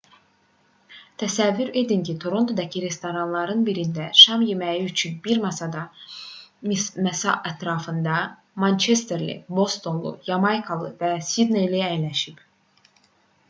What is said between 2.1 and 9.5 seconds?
torontodakı restoranların birində şam yeməyi üçün bir masa ətrafında mançesterli